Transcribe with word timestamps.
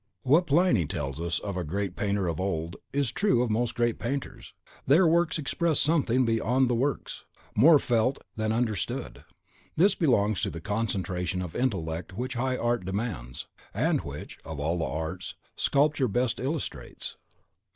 What 0.23 0.47
Pliny 0.47 0.87
tells 0.87 1.19
us 1.21 1.37
of 1.37 1.55
a 1.55 1.63
great 1.63 1.95
painter 1.95 2.27
of 2.27 2.39
old, 2.39 2.75
is 2.91 3.11
true 3.11 3.43
of 3.43 3.51
most 3.51 3.75
great 3.75 3.99
painters; 3.99 4.55
"their 4.87 5.05
works 5.05 5.37
express 5.37 5.79
something 5.79 6.25
beyond 6.25 6.71
the 6.71 6.73
works," 6.73 7.25
"more 7.55 7.77
felt 7.77 8.17
than 8.35 8.51
understood." 8.51 9.23
This 9.75 9.93
belongs 9.93 10.41
to 10.41 10.49
the 10.49 10.59
concentration 10.59 11.39
of 11.39 11.55
intellect 11.55 12.13
which 12.17 12.33
high 12.33 12.57
art 12.57 12.83
demands, 12.83 13.45
and 13.75 14.01
which, 14.01 14.39
of 14.43 14.59
all 14.59 14.79
the 14.79 14.85
arts, 14.85 15.35
sculpture 15.55 16.07
best 16.07 16.39
illustrates. 16.39 17.17